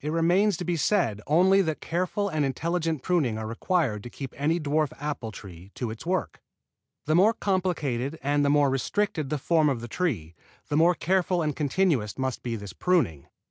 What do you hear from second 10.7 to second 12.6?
the more careful and continuous must be